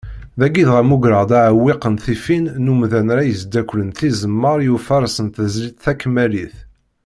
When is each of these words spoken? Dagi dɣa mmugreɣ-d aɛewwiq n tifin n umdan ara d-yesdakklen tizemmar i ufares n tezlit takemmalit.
Dagi 0.39 0.63
dɣa 0.67 0.81
mmugreɣ-d 0.83 1.31
aɛewwiq 1.37 1.83
n 1.93 1.95
tifin 2.03 2.45
n 2.63 2.71
umdan 2.73 3.11
ara 3.13 3.23
d-yesdakklen 3.25 3.89
tizemmar 3.97 4.59
i 4.61 4.69
ufares 4.75 5.17
n 5.25 5.27
tezlit 5.35 5.77
takemmalit. 5.83 6.55